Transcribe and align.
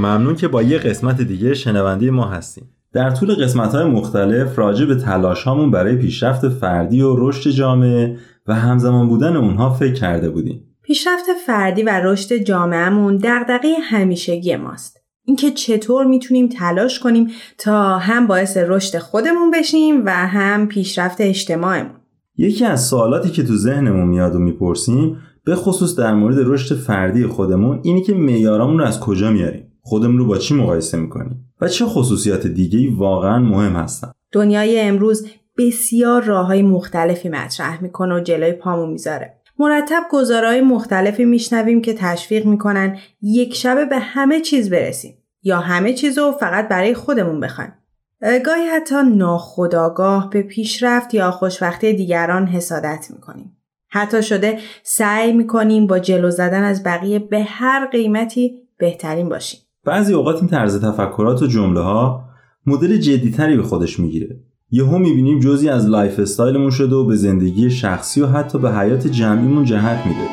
ممنون 0.00 0.34
که 0.34 0.48
با 0.48 0.62
یه 0.62 0.78
قسمت 0.78 1.20
دیگه 1.20 1.54
شنونده 1.54 2.10
ما 2.10 2.24
هستیم. 2.24 2.64
در 2.92 3.10
طول 3.10 3.34
قسمت 3.34 3.74
های 3.74 3.84
مختلف 3.84 4.58
راجع 4.58 4.84
به 4.86 4.94
تلاش 4.94 5.42
هامون 5.42 5.70
برای 5.70 5.96
پیشرفت 5.96 6.48
فردی 6.48 7.02
و 7.02 7.14
رشد 7.18 7.50
جامعه 7.50 8.16
و 8.46 8.54
همزمان 8.54 9.08
بودن 9.08 9.36
اونها 9.36 9.70
فکر 9.70 9.92
کرده 9.92 10.30
بودیم. 10.30 10.64
پیشرفت 10.82 11.24
فردی 11.46 11.82
و 11.82 12.00
رشد 12.04 12.36
جامعهمون 12.36 13.16
دغدغه 13.16 13.68
همیشگی 13.82 14.56
ماست. 14.56 14.96
اینکه 15.24 15.50
چطور 15.50 16.06
می‌تونیم 16.06 16.48
تلاش 16.48 16.98
کنیم 16.98 17.28
تا 17.58 17.98
هم 17.98 18.26
باعث 18.26 18.56
رشد 18.56 18.98
خودمون 18.98 19.50
بشیم 19.50 20.02
و 20.06 20.10
هم 20.10 20.68
پیشرفت 20.68 21.20
اجتماعمون. 21.20 22.00
یکی 22.36 22.64
از 22.64 22.86
سوالاتی 22.86 23.30
که 23.30 23.42
تو 23.42 23.56
ذهنمون 23.56 24.08
میاد 24.08 24.34
و 24.34 24.38
می‌پرسیم 24.38 25.16
به 25.44 25.54
خصوص 25.54 25.96
در 25.96 26.14
مورد 26.14 26.36
رشد 26.38 26.74
فردی 26.74 27.26
خودمون 27.26 27.80
اینی 27.82 28.02
که 28.02 28.14
معیارامون 28.14 28.78
رو 28.78 28.84
از 28.84 29.00
کجا 29.00 29.30
میاریم؟ 29.30 29.69
خودمون 29.82 30.18
رو 30.18 30.26
با 30.26 30.38
چی 30.38 30.54
مقایسه 30.54 30.98
می‌کنیم 30.98 31.52
و 31.60 31.68
چه 31.68 31.84
خصوصیات 31.84 32.46
دیگه 32.46 32.96
واقعا 32.96 33.38
مهم 33.38 33.76
هستن؟ 33.76 34.12
دنیای 34.32 34.80
امروز 34.80 35.26
بسیار 35.58 36.22
راه 36.22 36.46
های 36.46 36.62
مختلفی 36.62 37.28
مطرح 37.28 37.82
می‌کنه 37.82 38.14
و 38.14 38.20
جلوی 38.20 38.52
پامون 38.52 38.90
می‌ذاره. 38.90 39.34
مرتب 39.58 40.02
گزارهای 40.10 40.60
مختلفی 40.60 41.24
میشنویم 41.24 41.82
که 41.82 41.94
تشویق 41.94 42.46
می‌کنن 42.46 42.98
یک 43.22 43.54
شبه 43.54 43.84
به 43.84 43.98
همه 43.98 44.40
چیز 44.40 44.70
برسیم 44.70 45.18
یا 45.42 45.58
همه 45.58 45.92
چیز 45.92 46.18
رو 46.18 46.32
فقط 46.32 46.68
برای 46.68 46.94
خودمون 46.94 47.40
بخوایم. 47.40 47.72
گاهی 48.20 48.66
حتی 48.66 48.94
ناخداگاه 49.16 50.30
به 50.30 50.42
پیشرفت 50.42 51.14
یا 51.14 51.30
خوشبختی 51.30 51.92
دیگران 51.92 52.46
حسادت 52.46 53.06
می‌کنیم. 53.10 53.56
حتی 53.88 54.22
شده 54.22 54.58
سعی 54.82 55.32
می‌کنیم 55.32 55.86
با 55.86 55.98
جلو 55.98 56.30
زدن 56.30 56.62
از 56.62 56.82
بقیه 56.82 57.18
به 57.18 57.42
هر 57.42 57.86
قیمتی 57.86 58.68
بهترین 58.78 59.28
باشیم. 59.28 59.60
بعضی 59.90 60.14
اوقات 60.14 60.36
این 60.36 60.46
طرز 60.46 60.84
تفکرات 60.84 61.42
و 61.42 61.46
جمله 61.46 61.80
ها 61.80 62.24
مدل 62.66 62.96
جدیتری 62.96 63.56
به 63.56 63.62
خودش 63.62 64.00
می‌گیره. 64.00 64.40
یهو 64.70 64.98
می‌بینیم 64.98 65.40
جزی 65.40 65.68
از 65.68 65.86
lifestyle 65.86 66.18
مون 66.18 66.70
شده 66.70 66.94
و 66.94 67.06
به 67.06 67.16
زندگی 67.16 67.70
شخصی 67.70 68.20
و 68.20 68.26
حتی 68.26 68.58
به 68.58 68.72
حیات 68.72 69.06
جمعیمون 69.06 69.64
جهت 69.64 70.06
میده. 70.06 70.28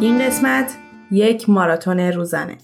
این 0.00 0.18
قسمت 0.18 0.76
یک 1.10 1.50
ماراتون 1.50 1.98
روزانه. 2.00 2.58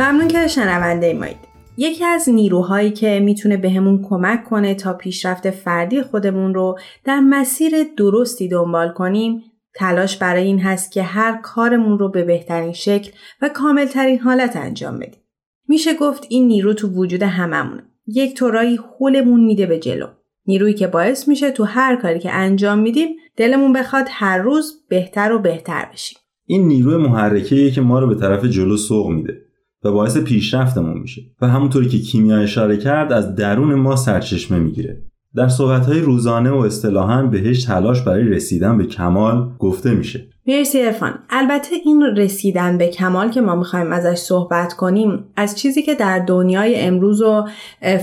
ممنون 0.00 0.28
که 0.28 0.46
شنونده 0.46 1.14
مایید. 1.14 1.36
یکی 1.76 2.04
از 2.04 2.28
نیروهایی 2.28 2.90
که 2.90 3.20
می‌تونه 3.20 3.56
بهمون 3.56 4.02
کمک 4.08 4.44
کنه 4.44 4.74
تا 4.74 4.92
پیشرفت 4.92 5.50
فردی 5.50 6.02
خودمون 6.02 6.54
رو 6.54 6.78
در 7.04 7.20
مسیر 7.20 7.72
درستی 7.96 8.48
دنبال 8.48 8.88
کنیم 8.88 9.42
تلاش 9.74 10.16
برای 10.16 10.44
این 10.44 10.60
هست 10.60 10.92
که 10.92 11.02
هر 11.02 11.40
کارمون 11.42 11.98
رو 11.98 12.08
به 12.08 12.24
بهترین 12.24 12.72
شکل 12.72 13.10
و 13.42 13.48
کاملترین 13.48 14.18
حالت 14.18 14.56
انجام 14.56 14.98
بدیم. 14.98 15.20
میشه 15.68 15.94
گفت 15.94 16.26
این 16.28 16.46
نیرو 16.46 16.74
تو 16.74 16.88
وجود 16.88 17.22
هممونه. 17.22 17.82
یک 18.06 18.34
طورایی 18.34 18.76
خولمون 18.76 19.44
میده 19.44 19.66
به 19.66 19.78
جلو. 19.78 20.06
نیرویی 20.46 20.74
که 20.74 20.86
باعث 20.86 21.28
میشه 21.28 21.50
تو 21.50 21.64
هر 21.64 21.96
کاری 21.96 22.18
که 22.18 22.32
انجام 22.32 22.78
میدیم 22.78 23.08
دلمون 23.36 23.72
بخواد 23.72 24.06
هر 24.10 24.38
روز 24.38 24.86
بهتر 24.88 25.32
و 25.32 25.38
بهتر 25.38 25.88
بشیم. 25.92 26.18
این 26.46 26.68
نیروی 26.68 26.96
محرکه 26.96 27.70
که 27.70 27.80
ما 27.80 27.98
رو 27.98 28.06
به 28.06 28.14
طرف 28.14 28.44
جلو 28.44 28.76
سوق 28.76 29.08
میده. 29.08 29.49
و 29.84 29.92
باعث 29.92 30.18
پیشرفتمون 30.18 30.98
میشه. 30.98 31.22
و 31.40 31.48
همونطوری 31.48 31.88
که 31.88 31.98
کیمیا 31.98 32.38
اشاره 32.38 32.76
کرد 32.76 33.12
از 33.12 33.34
درون 33.34 33.74
ما 33.74 33.96
سرچشمه 33.96 34.58
می‌گیره. 34.58 35.02
در 35.34 35.48
صحبتهای 35.48 36.00
روزانه 36.00 36.50
و 36.50 36.56
اصطلاحا 36.56 37.22
بهش 37.22 37.64
تلاش 37.64 38.02
برای 38.02 38.24
رسیدن 38.24 38.78
به 38.78 38.86
کمال 38.86 39.52
گفته 39.58 39.90
میشه. 39.90 40.26
مرسی 40.46 40.82
ارفان 40.82 41.14
البته 41.30 41.74
این 41.84 42.02
رسیدن 42.02 42.78
به 42.78 42.88
کمال 42.88 43.30
که 43.30 43.40
ما 43.40 43.56
می‌خوایم 43.56 43.92
ازش 43.92 44.18
صحبت 44.18 44.72
کنیم 44.72 45.24
از 45.36 45.58
چیزی 45.58 45.82
که 45.82 45.94
در 45.94 46.18
دنیای 46.18 46.80
امروز 46.80 47.22
و 47.22 47.44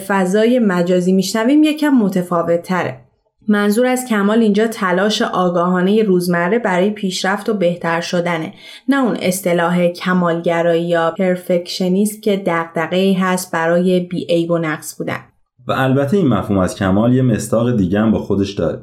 فضای 0.08 0.60
مجازی 0.60 1.14
میشنویم 1.14 1.64
یکم 1.64 1.90
متفاوت 1.90 2.62
تره 2.62 3.07
منظور 3.48 3.86
از 3.86 4.06
کمال 4.10 4.40
اینجا 4.40 4.68
تلاش 4.68 5.22
آگاهانه 5.22 6.04
روزمره 6.04 6.60
برای 6.60 6.90
پیشرفت 6.90 7.50
و 7.50 7.54
بهتر 7.54 8.02
شدنه. 8.02 8.54
نه 8.90 9.04
اون 9.04 9.18
اصطلاح 9.22 9.88
کمالگرایی 9.88 10.88
یا 10.88 11.14
پرفکشنیست 11.18 12.24
که 12.24 12.44
دقدقه 12.46 13.16
هست 13.20 13.52
برای 13.52 14.00
بیعیب 14.00 14.52
و 14.52 14.58
نقص 14.58 14.98
بودن. 14.98 15.20
و 15.68 15.72
البته 15.72 16.18
این 16.18 16.28
مفهوم 16.28 16.60
از 16.60 16.76
کمال 16.76 17.14
یه 17.14 17.22
مستاق 17.22 17.78
دیگه 17.78 18.00
هم 18.00 18.12
با 18.12 18.20
خودش 18.20 18.52
داره. 18.52 18.80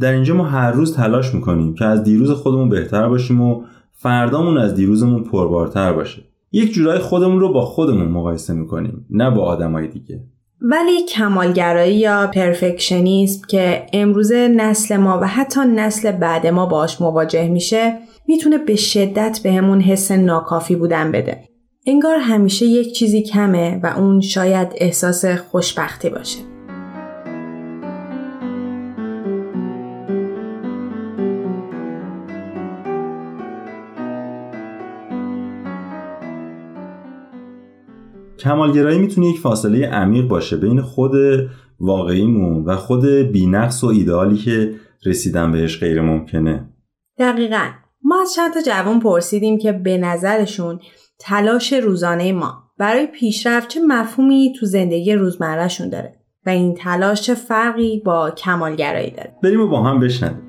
در 0.00 0.12
اینجا 0.12 0.34
ما 0.34 0.44
هر 0.44 0.70
روز 0.70 0.96
تلاش 0.96 1.34
می‌کنیم 1.34 1.74
که 1.74 1.84
از 1.84 2.02
دیروز 2.02 2.30
خودمون 2.30 2.68
بهتر 2.68 3.08
باشیم 3.08 3.40
و 3.40 3.62
فردامون 3.92 4.58
از 4.58 4.74
دیروزمون 4.74 5.24
پربارتر 5.24 5.92
باشه. 5.92 6.22
یک 6.52 6.72
جورای 6.72 6.98
خودمون 6.98 7.40
رو 7.40 7.52
با 7.52 7.64
خودمون 7.64 8.08
مقایسه 8.08 8.54
می‌کنیم 8.54 9.06
نه 9.10 9.30
با 9.30 9.42
آدمای 9.42 9.88
دیگه. 9.88 10.20
ولی 10.60 11.06
کمالگرایی 11.06 11.96
یا 11.96 12.26
پرفکشنیسم 12.26 13.46
که 13.48 13.86
امروزه 13.92 14.48
نسل 14.48 14.96
ما 14.96 15.18
و 15.22 15.26
حتی 15.26 15.60
نسل 15.60 16.12
بعد 16.12 16.46
ما 16.46 16.66
باش 16.66 17.00
مواجه 17.00 17.48
میشه 17.48 17.98
می‌تونه 18.28 18.58
به 18.58 18.76
شدت 18.76 19.40
بهمون 19.42 19.80
حس 19.80 20.10
ناکافی 20.10 20.76
بودن 20.76 21.12
بده. 21.12 21.44
انگار 21.86 22.16
همیشه 22.18 22.66
یک 22.66 22.92
چیزی 22.92 23.22
کمه 23.22 23.80
و 23.82 23.86
اون 23.86 24.20
شاید 24.20 24.68
احساس 24.76 25.24
خوشبختی 25.24 26.08
باشه. 26.10 26.57
کمالگرایی 38.38 38.98
می‌تونه 38.98 39.26
یک 39.26 39.38
فاصله 39.38 39.86
عمیق 39.86 40.28
باشه 40.28 40.56
بین 40.56 40.80
خود 40.80 41.12
واقعیمون 41.80 42.64
و 42.64 42.76
خود 42.76 43.04
بینقص 43.04 43.84
و 43.84 43.86
ایدئالی 43.86 44.36
که 44.36 44.74
رسیدن 45.06 45.52
بهش 45.52 45.80
غیر 45.80 46.00
ممکنه. 46.00 46.68
دقیقا. 47.18 47.68
ما 48.02 48.20
از 48.22 48.34
چند 48.34 48.54
تا 48.54 48.60
جوان 48.60 49.00
پرسیدیم 49.00 49.58
که 49.58 49.72
به 49.72 49.98
نظرشون 49.98 50.80
تلاش 51.18 51.72
روزانه 51.72 52.32
ما 52.32 52.64
برای 52.78 53.06
پیشرفت 53.06 53.68
چه 53.68 53.80
مفهومی 53.80 54.52
تو 54.60 54.66
زندگی 54.66 55.14
روزمرهشون 55.14 55.88
داره 55.88 56.14
و 56.46 56.50
این 56.50 56.74
تلاش 56.74 57.22
چه 57.22 57.34
فرقی 57.34 58.02
با 58.04 58.30
کمالگرایی 58.30 59.10
داره؟ 59.10 59.34
بریم 59.42 59.60
و 59.60 59.66
با 59.66 59.82
هم 59.82 60.00
بشنویم. 60.00 60.47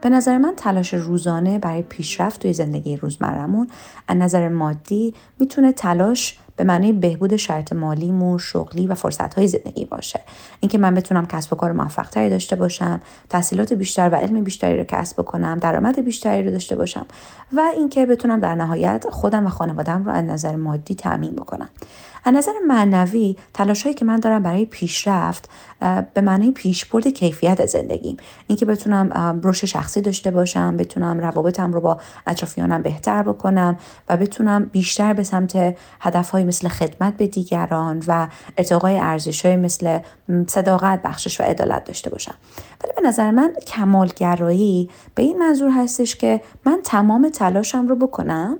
به 0.00 0.08
نظر 0.08 0.38
من 0.38 0.54
تلاش 0.56 0.94
روزانه 0.94 1.58
برای 1.58 1.82
پیشرفت 1.82 2.40
توی 2.40 2.52
زندگی 2.52 2.96
روزمرهمون 2.96 3.68
از 4.08 4.16
نظر 4.16 4.48
مادی 4.48 5.14
می‌تونه 5.38 5.72
تلاش 5.72 6.38
به 6.60 6.64
معنی 6.64 6.92
بهبود 6.92 7.36
شرط 7.36 7.72
مالیمون 7.72 8.38
شغلی 8.38 8.86
و 8.86 8.94
فرصت 8.94 9.34
های 9.34 9.48
زندگی 9.48 9.84
باشه. 9.84 10.20
اینکه 10.60 10.78
من 10.78 10.94
بتونم 10.94 11.26
کسب 11.26 11.52
و 11.52 11.56
کار 11.56 11.72
موفق 11.72 12.08
تری 12.08 12.30
داشته 12.30 12.56
باشم 12.56 13.00
تحصیلات 13.28 13.72
بیشتر 13.72 14.08
و 14.12 14.14
علم 14.14 14.44
بیشتری 14.44 14.78
رو 14.78 14.84
کسب 14.84 15.20
بکنم 15.20 15.58
درآمد 15.58 16.04
بیشتری 16.04 16.42
رو 16.42 16.50
داشته 16.50 16.76
باشم 16.76 17.06
و 17.52 17.60
اینکه 17.76 18.06
بتونم 18.06 18.40
در 18.40 18.54
نهایت 18.54 19.06
خودم 19.10 19.46
و 19.46 19.48
خانوادم 19.48 20.04
رو 20.04 20.10
از 20.10 20.24
نظر 20.24 20.56
مادی 20.56 20.94
تامین 20.94 21.32
بکنم. 21.32 21.68
از 22.24 22.34
نظر 22.34 22.52
معنوی 22.68 23.36
تلاشهایی 23.54 23.94
که 23.94 24.04
من 24.04 24.20
دارم 24.20 24.42
برای 24.42 24.64
پیشرفت 24.64 25.50
به 26.14 26.20
معنی 26.20 26.50
پیشبرد 26.50 27.08
کیفیت 27.08 27.66
زندگیم. 27.66 28.16
اینکه 28.46 28.66
بتونم 28.66 29.40
رشد 29.44 29.66
شخصی 29.66 30.00
داشته 30.00 30.30
باشم 30.30 30.76
بتونم 30.76 31.18
روابطم 31.20 31.72
رو 31.72 31.80
با 31.80 32.00
اطرافیانم 32.26 32.82
بهتر 32.82 33.22
بکنم 33.22 33.78
و 34.08 34.16
بتونم 34.16 34.64
بیشتر 34.64 35.12
به 35.12 35.22
سمت 35.22 35.76
هدفهایی 36.00 36.44
مثل 36.44 36.68
خدمت 36.68 37.16
به 37.16 37.26
دیگران 37.26 38.02
و 38.06 38.28
ارتقای 38.58 38.98
ارزشهایی 38.98 39.56
مثل 39.56 39.98
صداقت 40.46 41.02
بخشش 41.02 41.40
و 41.40 41.44
عدالت 41.44 41.84
داشته 41.84 42.10
باشم. 42.10 42.34
ولی 42.84 42.92
به 42.96 43.08
نظر 43.08 43.30
من 43.30 43.52
کمالگرایی 43.66 44.90
به 45.14 45.22
این 45.22 45.38
منظور 45.38 45.70
هستش 45.70 46.16
که 46.16 46.40
من 46.66 46.80
تمام 46.84 47.28
تلاشم 47.28 47.88
رو 47.88 47.96
بکنم 47.96 48.58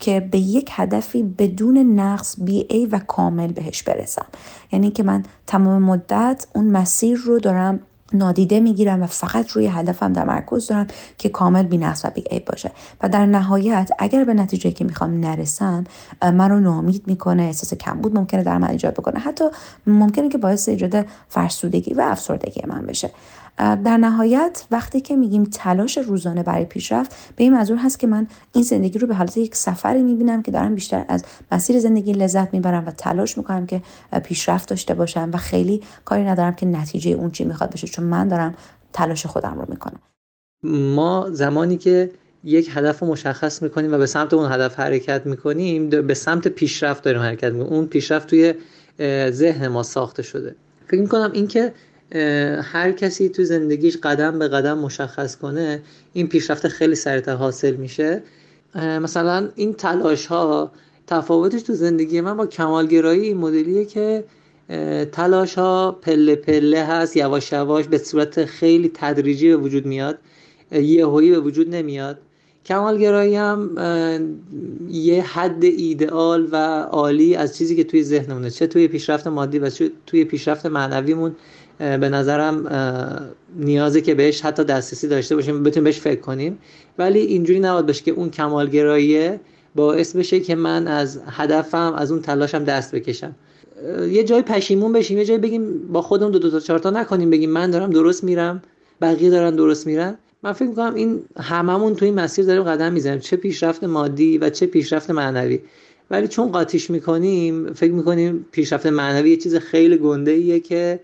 که 0.00 0.20
به 0.20 0.38
یک 0.38 0.70
هدفی 0.72 1.22
بدون 1.22 1.78
نقص 1.78 2.36
بی 2.38 2.66
ای 2.70 2.86
و 2.86 2.98
کامل 2.98 3.52
بهش 3.52 3.82
برسم. 3.82 4.26
یعنی 4.72 4.90
که 4.90 5.02
من 5.02 5.22
تمام 5.46 5.82
مدت 5.82 6.46
اون 6.54 6.64
مسیر 6.64 7.18
رو 7.18 7.38
دارم 7.38 7.80
نادیده 8.14 8.60
می‌گیرم 8.60 9.02
و 9.02 9.06
فقط 9.06 9.50
روی 9.50 9.66
هدفم 9.66 10.12
تمرکز 10.12 10.66
دارم 10.66 10.86
که 11.18 11.28
کامل 11.28 11.62
بی 11.62 11.78
نقص 11.78 12.04
و 12.04 12.10
بی 12.10 12.20
عیب 12.20 12.44
باشه. 12.44 12.70
و 13.02 13.08
در 13.08 13.26
نهایت 13.26 13.90
اگر 13.98 14.24
به 14.24 14.34
نتیجه 14.34 14.70
که 14.70 14.84
می‌خوام 14.84 15.20
نرسن 15.20 15.84
من 16.22 16.50
رو 16.50 16.60
ناامید 16.60 17.02
می‌کنه 17.06 17.42
احساس 17.42 17.74
کمبود 17.74 18.14
ممکنه 18.14 18.42
در 18.42 18.58
من 18.58 18.70
ایجاد 18.70 18.94
بکنه 18.94 19.20
حتی 19.20 19.44
ممکنه 19.86 20.28
که 20.28 20.38
باعث 20.38 20.68
ایجاد 20.68 21.06
فرسودگی 21.28 21.94
و 21.94 22.00
افسردگی 22.00 22.62
من 22.66 22.86
بشه. 22.86 23.10
در 23.58 23.96
نهایت 23.96 24.64
وقتی 24.70 25.00
که 25.00 25.16
میگیم 25.16 25.44
تلاش 25.44 25.98
روزانه 25.98 26.42
برای 26.42 26.64
پیشرفت 26.64 27.10
به 27.36 27.44
این 27.44 27.52
منظور 27.52 27.76
هست 27.76 27.98
که 27.98 28.06
من 28.06 28.26
این 28.54 28.64
زندگی 28.64 28.98
رو 28.98 29.06
به 29.06 29.14
حالت 29.14 29.36
یک 29.36 29.56
سفری 29.56 30.02
می‌بینم 30.02 30.42
که 30.42 30.50
دارم 30.50 30.74
بیشتر 30.74 31.04
از 31.08 31.24
مسیر 31.52 31.80
زندگی 31.80 32.12
لذت 32.12 32.54
می‌برم 32.54 32.86
و 32.86 32.90
تلاش 32.90 33.38
می‌کنم 33.38 33.66
که 33.66 33.82
پیشرفت 34.24 34.68
داشته 34.68 34.94
باشم 34.94 35.30
و 35.32 35.36
خیلی 35.36 35.82
کاری 36.04 36.24
ندارم 36.24 36.54
که 36.54 36.66
نتیجه 36.66 37.10
اون 37.10 37.30
چی 37.30 37.44
می‌خواد 37.44 37.72
بشه 37.72 37.86
چون 37.86 38.04
من 38.04 38.28
دارم 38.28 38.54
تلاش 38.92 39.26
خودم 39.26 39.58
رو 39.58 39.66
می‌کنم. 39.68 40.00
ما 40.94 41.28
زمانی 41.30 41.76
که 41.76 42.10
یک 42.44 42.70
هدف 42.74 42.98
رو 42.98 43.08
مشخص 43.08 43.62
می‌کنیم 43.62 43.92
و 43.94 43.98
به 43.98 44.06
سمت 44.06 44.34
اون 44.34 44.52
هدف 44.52 44.80
حرکت 44.80 45.26
می‌کنیم 45.26 45.90
به 45.90 46.14
سمت 46.14 46.48
پیشرفت 46.48 47.04
داریم 47.04 47.20
حرکت 47.20 47.52
می‌کنیم. 47.52 47.72
اون 47.72 47.86
پیشرفت 47.86 48.28
توی 48.28 48.54
ذهن 49.30 49.68
ما 49.68 49.82
ساخته 49.82 50.22
شده. 50.22 50.56
فکر 50.88 51.00
می‌کنم 51.00 51.30
اینکه 51.32 51.72
هر 52.62 52.92
کسی 52.92 53.28
تو 53.28 53.44
زندگیش 53.44 53.96
قدم 53.96 54.38
به 54.38 54.48
قدم 54.48 54.78
مشخص 54.78 55.36
کنه 55.36 55.82
این 56.12 56.28
پیشرفت 56.28 56.68
خیلی 56.68 56.94
سریعتر 56.94 57.34
حاصل 57.34 57.74
میشه. 57.74 58.22
مثلا 58.74 59.48
این 59.54 59.74
تلاش 59.74 60.26
ها 60.26 60.72
تفاوتش 61.06 61.62
تو 61.62 61.72
زندگی 61.72 62.20
من 62.20 62.36
با 62.36 62.46
کمالگرایی 62.46 63.20
این 63.20 63.36
مدلیه 63.36 63.84
که 63.84 64.24
تلاش 65.12 65.54
ها 65.54 65.98
پله 66.02 66.34
پله 66.34 66.84
هست 66.84 67.16
یواش 67.16 67.52
یواش 67.52 67.86
به 67.86 67.98
صورت 67.98 68.44
خیلی 68.44 68.90
تدریجی 68.94 69.48
به 69.48 69.56
وجود 69.56 69.86
میاد 69.86 70.18
یهویی 70.72 71.30
به 71.30 71.40
وجود 71.40 71.74
نمیاد. 71.74 72.18
کمالگرایی 72.66 73.36
هم 73.36 73.70
یه 74.88 75.22
حد 75.22 75.64
ایدئال 75.64 76.48
و 76.52 76.82
عالی 76.82 77.34
از 77.34 77.56
چیزی 77.56 77.76
که 77.76 77.84
توی 77.84 78.02
ذهنمونه 78.02 78.50
چه 78.50 78.66
توی 78.66 78.88
پیشرفت 78.88 79.26
مادی 79.26 79.58
و 79.58 79.70
چه 79.70 79.90
توی 80.06 80.24
پیشرفت 80.24 80.66
معنویمون 80.66 81.36
به 81.82 82.08
نظرم 82.08 82.68
نیازه 83.56 84.00
که 84.00 84.14
بهش 84.14 84.40
حتی 84.40 84.64
دسترسی 84.64 85.08
داشته 85.08 85.36
باشیم 85.36 85.62
بتونیم 85.62 85.84
بهش 85.84 86.00
فکر 86.00 86.20
کنیم. 86.20 86.58
ولی 86.98 87.18
اینجوری 87.20 87.60
نباید 87.60 87.86
باشه 87.86 88.02
که 88.02 88.10
اون 88.10 88.30
کمالگراییه 88.30 89.40
باعث 89.74 90.16
بشه 90.16 90.40
که 90.40 90.54
من 90.54 90.88
از 90.88 91.20
هدفم 91.26 91.94
از 91.96 92.12
اون 92.12 92.22
تلاشم 92.22 92.64
دست 92.64 92.94
بکشم. 92.94 93.34
یه 94.10 94.24
جای 94.24 94.42
پشیمون 94.42 94.92
بشیم 94.92 95.18
یه 95.18 95.24
جای 95.24 95.38
بگیم 95.38 95.88
با 95.92 96.02
خودمون 96.02 96.32
دو, 96.32 96.38
دو 96.38 96.50
تا 96.50 96.60
چهار 96.60 96.78
تا 96.78 96.90
نکنیم 96.90 97.30
بگیم 97.30 97.50
من 97.50 97.70
دارم 97.70 97.90
درست 97.90 98.24
میرم 98.24 98.62
بقیه 99.00 99.30
دارن 99.30 99.56
درست 99.56 99.86
میرن. 99.86 100.18
من 100.42 100.52
فکر 100.52 100.68
می‌کنم 100.68 100.94
این 100.94 101.20
هممون 101.36 101.94
توی 101.94 102.08
این 102.08 102.20
مسیر 102.20 102.44
داریم 102.44 102.62
قدم 102.62 102.92
می‌زنیم. 102.92 103.18
چه 103.18 103.36
پیشرفت 103.36 103.84
مادی 103.84 104.38
و 104.38 104.50
چه 104.50 104.66
پیشرفت 104.66 105.10
معنوی. 105.10 105.60
ولی 106.10 106.28
چون 106.28 106.52
قاطیش 106.52 106.90
می‌کنیم 106.90 107.72
فکر 107.72 107.92
می‌کنیم 107.92 108.46
پیشرفت 108.52 108.86
معنوی 108.86 109.30
یه 109.30 109.36
چیز 109.36 109.56
خیلی 109.56 109.96
گنده 109.96 110.30
ایه 110.30 110.60
که 110.60 111.00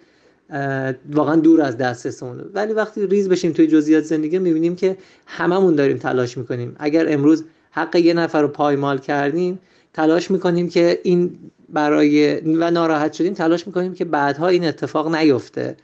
واقعا 1.12 1.37
دور 1.37 1.62
از 1.62 1.77
دسترسمونه. 1.77 2.43
ولی 2.55 2.73
وقتی 2.73 3.06
ریز 3.06 3.29
بشیم 3.29 3.53
توی 3.53 3.67
جزئیات 3.67 4.05
زندگی 4.05 4.39
می‌بینیم 4.39 4.77
که 4.77 4.97
هممون 5.27 5.75
داریم 5.75 5.99
تلاش 5.99 6.39
می‌کنیم. 6.39 6.77
اگر 6.79 7.12
امروز 7.12 7.45
حق 7.71 7.97
یه 7.97 8.15
نفر 8.15 8.43
رو 8.43 8.49
پایمال 8.49 8.99
کردیم 8.99 9.59
تلاش 9.93 10.31
می‌کنیم 10.31 10.69
که 10.69 11.00
این 11.03 11.39
برای 11.69 12.41
و 12.41 12.71
ناراحت 12.71 13.12
شدیم 13.12 13.35
تلاش 13.35 13.67
می‌کنیم 13.67 13.95
که 13.95 14.05
بعدها 14.05 14.49
این 14.49 14.65
اتفاق 14.65 15.15
نیفته. 15.15 15.77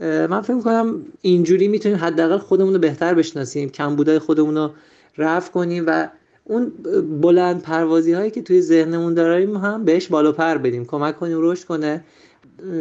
من 0.00 0.40
فکر 0.40 0.54
می‌کنم 0.54 1.02
اینجوری 1.20 1.68
می‌تونیم 1.68 1.98
حداقل 1.98 2.38
خودمون 2.38 2.72
رو 2.72 2.78
بهتر 2.78 3.14
بشناسیم 3.14 3.68
کمبودهای 3.68 4.18
خودمون 4.18 4.56
رو 4.56 4.70
رفع 5.18 5.52
کنیم 5.52 5.84
و 5.86 6.08
اون 6.48 6.72
بلند 7.20 7.62
پروازی 7.62 8.12
هایی 8.12 8.30
که 8.30 8.42
توی 8.42 8.60
ذهنمون 8.60 9.14
داریم 9.14 9.56
هم 9.56 9.84
بهش 9.84 10.08
بالا 10.08 10.32
پر 10.32 10.58
بدیم. 10.58 10.84
کمک 10.84 11.18
کنیم 11.18 11.36
رشد 11.40 11.64
کنه. 11.64 12.04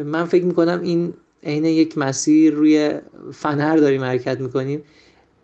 من 0.05 0.25
فکر 0.25 0.45
می‌کنم 0.45 0.79
این 0.83 1.13
عین 1.43 1.65
یک 1.65 1.97
مسیر 1.97 2.53
روی 2.53 2.91
فنر 3.33 3.77
داریم 3.77 4.03
حرکت 4.03 4.39
می‌کنیم 4.39 4.81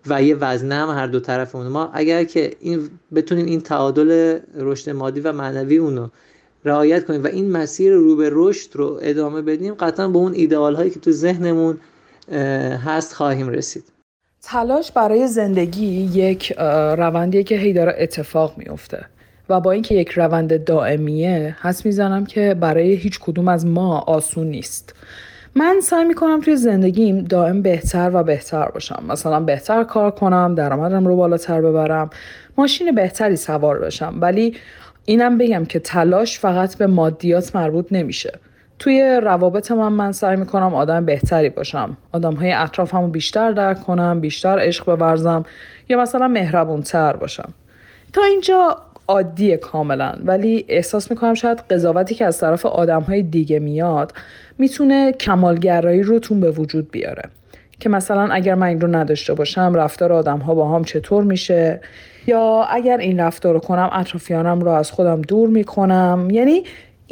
و 0.08 0.24
یه 0.24 0.36
وزنه 0.36 0.76
هم 0.76 0.90
هر 0.90 1.08
دو 1.08 1.20
طرفمون. 1.20 1.68
ما 1.68 1.90
اگر 1.94 2.24
که 2.24 2.56
این 2.60 2.90
بتونیم 3.16 3.46
این 3.46 3.62
تعادل 3.62 4.40
رشد 4.56 4.90
مادی 4.90 5.20
و 5.20 5.32
معنوی 5.32 5.78
اونو 5.78 6.08
رعایت 6.66 7.06
کنیم 7.06 7.24
و 7.24 7.28
این 7.28 7.52
مسیر 7.52 7.94
رو 7.94 8.16
به 8.16 8.30
رشد 8.34 8.70
رو 8.74 9.00
ادامه 9.02 9.42
بدیم 9.42 9.74
قطعا 9.74 10.08
به 10.08 10.18
اون 10.18 10.34
ایدئال 10.34 10.76
هایی 10.76 10.90
که 10.90 11.00
تو 11.00 11.12
ذهنمون 11.12 11.78
هست 12.86 13.14
خواهیم 13.14 13.50
رسید. 13.50 13.84
تلاش 14.46 14.92
برای 14.92 15.28
زندگی 15.28 15.86
یک 16.14 16.54
روندیه 16.98 17.44
که 17.44 17.56
هی 17.56 17.74
داره 17.74 17.96
اتفاق 17.98 18.54
میفته 18.58 19.06
و 19.50 19.60
با 19.60 19.72
اینکه 19.72 19.96
یک 19.96 20.10
روند 20.10 20.64
دائمیه 20.64 21.56
حس 21.62 21.86
می‌زنم 21.86 22.26
که 22.26 22.54
برای 22.60 22.94
هیچ 22.94 23.20
کدوم 23.20 23.48
از 23.48 23.66
ما 23.66 24.00
آسون 24.00 24.48
نیست. 24.48 24.96
من 25.56 25.80
سعی 25.84 26.06
می‌کنم 26.06 26.42
توی 26.42 26.56
زندگیم 26.56 27.24
دائم 27.24 27.62
بهتر 27.62 28.12
و 28.14 28.24
بهتر 28.24 28.66
باشم. 28.66 29.04
مثلا 29.10 29.40
بهتر 29.40 29.84
کار 29.84 30.12
کنم 30.12 30.56
درآمدم 30.56 31.08
رو 31.08 31.16
بالاتر 31.16 31.62
ببرم 31.62 32.10
ماشین 32.58 32.96
بهتری 32.96 33.36
سوار 33.36 33.80
بشم. 33.80 34.18
ولی 34.22 34.56
اینم 35.06 35.38
بگم 35.38 35.66
که 35.66 35.80
تلاش 35.80 36.40
فقط 36.40 36.78
به 36.78 36.88
مادیات 36.88 37.56
مربوط 37.56 37.86
نمیشه. 37.92 38.40
توی 38.84 39.20
روابط 39.24 39.72
من 39.72 39.88
من 39.88 40.12
سعی 40.12 40.36
می‌کنم 40.36 40.76
آدم 40.76 41.06
بهتری 41.06 41.50
باشم. 41.50 41.98
آدم 42.12 42.34
های 42.34 42.52
اطرافمو 42.52 43.08
بیشتر 43.08 43.52
درک 43.52 43.84
کنم 43.84 44.20
بیشتر 44.20 44.60
عشق 44.60 44.96
بورزم 44.96 45.46
یا 45.90 46.02
مثلا 46.02 46.28
مهربونتر 46.28 47.14
باشم. 47.14 47.54
تا 48.14 48.24
اینجا 48.24 48.78
عادی 49.08 49.58
کاملا 49.58 50.14
ولی 50.26 50.66
احساس 50.68 51.12
می‌کنم 51.12 51.34
شاید 51.34 51.60
قضاوتی 51.60 52.16
که 52.16 52.26
از 52.26 52.40
طرف 52.40 52.66
آدم 52.66 53.02
های 53.02 53.24
دیگه 53.24 53.60
میاد 53.60 54.14
می‌تونه 54.58 55.12
کمالگرایی 55.12 56.04
رو 56.04 56.20
تون 56.20 56.40
به 56.40 56.52
وجود 56.52 56.92
بیاره. 56.92 57.24
که 57.80 57.90
مثلا 57.90 58.28
اگر 58.32 58.56
من 58.56 58.68
این 58.68 58.82
رو 58.82 58.96
نداشته 58.96 59.34
باشم 59.34 59.74
رفتار 59.76 60.14
آدم 60.14 60.40
ها 60.40 60.56
با 60.56 60.76
هم 60.76 60.84
چطور 60.84 61.24
میشه؟ 61.24 61.82
یا 62.28 62.64
اگر 62.64 62.98
این 62.98 63.20
رفتار 63.20 63.54
رو 63.54 63.60
کنم 63.60 63.90
اطرافیانم 63.94 64.60
رو 64.62 64.72
از 64.72 64.92
خودم 64.92 65.22
دور 65.22 65.50
می‌کنم؟ 65.50 66.28
یعنی 66.32 66.64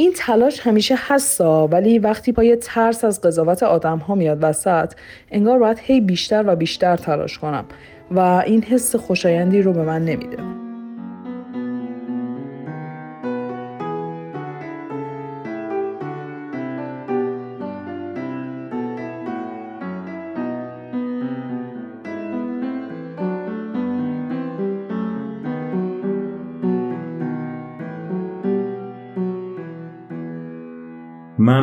این 0.01 0.13
تلاش 0.15 0.59
همیشه 0.59 0.95
هستا 0.97 1.67
ولی 1.67 1.99
وقتی 1.99 2.31
با 2.31 2.43
یه 2.43 2.55
ترس 2.55 3.03
از 3.03 3.21
قضاوت 3.21 3.63
آدم 3.63 3.97
ها 3.97 4.15
میاد 4.15 4.37
وسط 4.41 4.93
انگار 5.31 5.59
باید 5.59 5.79
هی 5.79 6.01
بیشتر 6.01 6.43
و 6.47 6.55
بیشتر 6.55 6.97
تلاش 6.97 7.37
کنم 7.37 7.65
و 8.11 8.19
این 8.19 8.63
حس 8.63 8.95
خوشایندی 8.95 9.61
رو 9.61 9.73
به 9.73 9.83
من 9.83 10.05
نمیده. 10.05 10.60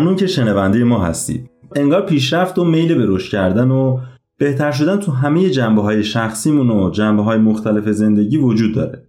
ممنون 0.08 0.20
که 0.20 0.26
شنونده 0.26 0.84
ما 0.84 1.04
هستید 1.04 1.50
انگار 1.76 2.06
پیشرفت 2.06 2.58
و 2.58 2.64
میل 2.64 2.94
به 2.94 3.04
رشد 3.06 3.30
کردن 3.30 3.70
و 3.70 3.98
بهتر 4.38 4.72
شدن 4.72 4.96
تو 4.96 5.12
همه 5.12 5.50
جنبه 5.50 5.82
های 5.82 6.04
شخصیمون 6.04 6.70
و 6.70 6.90
جنبه 6.90 7.22
های 7.22 7.38
مختلف 7.38 7.88
زندگی 7.88 8.36
وجود 8.36 8.74
داره. 8.74 9.08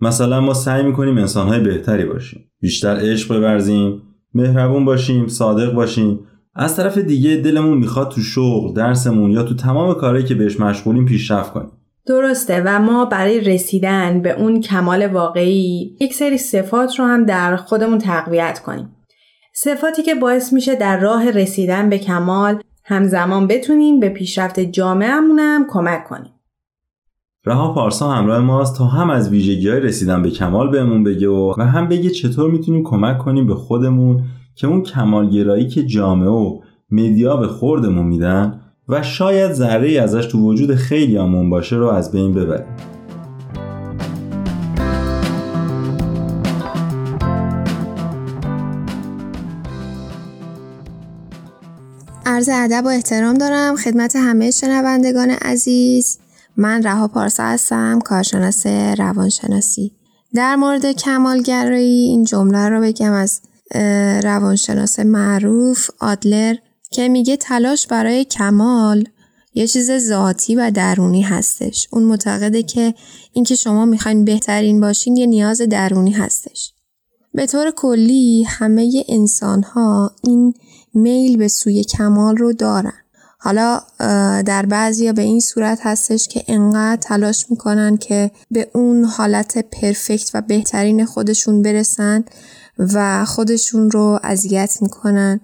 مثلا 0.00 0.40
ما 0.40 0.54
سعی 0.54 0.82
می‌کنیم 0.82 1.18
انسانهای 1.18 1.60
بهتری 1.60 2.04
باشیم. 2.04 2.44
بیشتر 2.60 2.96
عشق 3.00 3.40
بورزیم 3.40 4.02
مهربون 4.34 4.84
باشیم 4.84 5.28
صادق 5.28 5.72
باشیم. 5.72 6.20
از 6.54 6.76
طرف 6.76 6.98
دیگه 6.98 7.36
دلمون 7.36 7.78
می‌خواد 7.78 8.10
تو 8.10 8.20
شغل 8.20 8.74
درسمون 8.74 9.30
یا 9.30 9.42
تو 9.42 9.54
تمام 9.54 9.94
کارهایی 9.94 10.24
که 10.24 10.34
بهش 10.34 10.60
مشغولیم 10.60 11.04
پیشرفت 11.04 11.52
کنیم. 11.52 11.70
درسته 12.06 12.62
و 12.66 12.78
ما 12.78 13.04
برای 13.04 13.40
رسیدن 13.40 14.22
به 14.22 14.40
اون 14.40 14.60
کمال 14.60 15.06
واقعی 15.06 15.96
یک 16.00 16.14
سری 16.14 16.38
صفات 16.38 16.98
رو 16.98 17.04
هم 17.04 17.24
در 17.24 17.56
خودمون 17.56 17.98
تقویت 17.98 18.62
کنیم. 18.66 18.88
صفاتی 19.56 20.02
که 20.02 20.14
باعث 20.14 20.52
میشه 20.52 20.74
در 20.74 21.00
راه 21.00 21.30
رسیدن 21.30 21.88
به 21.88 21.98
کمال 21.98 22.62
همزمان 22.84 23.46
بتونیم 23.46 24.00
به 24.00 24.08
پیشرفت 24.08 24.60
جامعهمون 24.60 25.38
هم 25.38 25.66
کمک 25.70 26.04
کنیم. 26.04 26.32
رها 27.46 27.72
پارسا 27.72 28.10
همراه 28.10 28.40
ماست 28.40 28.78
تا 28.78 28.84
هم 28.84 29.10
از 29.10 29.30
ویژگی 29.30 29.68
های 29.68 29.80
رسیدن 29.80 30.22
به 30.22 30.30
کمال 30.30 30.70
بهمون 30.70 31.04
بگه 31.04 31.28
و, 31.28 31.54
هم 31.58 31.88
بگه 31.88 32.10
چطور 32.10 32.50
می‌تونیم 32.50 32.84
کمک 32.84 33.18
کنیم 33.18 33.46
به 33.46 33.54
خودمون 33.54 34.22
که 34.54 34.66
اون 34.66 34.82
کمالگرایی 34.82 35.68
که 35.68 35.82
جامعه 35.82 36.28
و 36.28 36.60
مدیا 36.90 37.36
به 37.36 37.46
خوردمون 37.46 38.06
میدن 38.06 38.60
و 38.88 39.02
شاید 39.02 39.52
ذره 39.52 40.00
ازش 40.00 40.26
تو 40.26 40.38
وجود 40.38 40.74
خیلی 40.74 41.18
باشه 41.50 41.76
رو 41.76 41.88
از 41.88 42.12
بین 42.12 42.34
ببریم. 42.34 42.76
عرض 52.34 52.48
ادب 52.52 52.84
و 52.84 52.88
احترام 52.88 53.34
دارم 53.34 53.76
خدمت 53.76 54.16
همه 54.16 54.50
شنوندگان 54.50 55.30
عزیز. 55.30 56.18
من 56.56 56.82
رها 56.82 57.08
پارسا 57.08 57.42
هستم 57.44 57.98
کارشناس 58.04 58.66
روانشناسی. 58.66 59.92
در 60.34 60.56
مورد 60.56 60.92
کمالگرایی 60.92 62.02
این 62.02 62.24
جمله 62.24 62.68
رو 62.68 62.80
بگم 62.80 63.12
از 63.12 63.40
روانشناس 64.24 64.98
معروف 64.98 65.90
آدلر 66.00 66.54
که 66.90 67.08
میگه 67.08 67.36
تلاش 67.36 67.86
برای 67.86 68.24
کمال 68.24 69.04
یه 69.54 69.66
چیز 69.66 69.90
ذاتی 69.92 70.54
و 70.54 70.70
درونی 70.70 71.22
هستش. 71.22 71.88
اون 71.90 72.02
معتقده 72.02 72.62
که 72.62 72.94
اینکه 73.32 73.54
شما 73.54 73.84
می‌خواین 73.84 74.24
بهترین 74.24 74.80
باشین 74.80 75.16
یه 75.16 75.26
نیاز 75.26 75.60
درونی 75.60 76.12
هستش. 76.12 76.72
به 77.34 77.46
طور 77.46 77.70
کلی 77.70 78.42
همه 78.42 79.04
انسان 79.08 79.62
ها 79.62 80.10
این 80.24 80.54
میل 80.94 81.36
به 81.36 81.48
سوی 81.48 81.84
کمال 81.84 82.36
رو 82.36 82.52
دارن 82.52 82.92
حالا 83.38 83.80
در 84.46 84.66
بعضی 84.66 85.12
به 85.12 85.22
این 85.22 85.40
صورت 85.40 85.78
هستش 85.82 86.28
که 86.28 86.44
انقدر 86.48 87.00
تلاش 87.02 87.50
می‌کنن 87.50 87.96
که 87.96 88.30
به 88.50 88.70
اون 88.74 89.04
حالت 89.04 89.58
پرفکت 89.58 90.30
و 90.34 90.42
بهترین 90.42 91.04
خودشون 91.04 91.62
برسن 91.62 92.24
و 92.78 93.24
خودشون 93.24 93.90
رو 93.90 94.20
اذیت 94.22 94.78
می‌کنن 94.80 95.40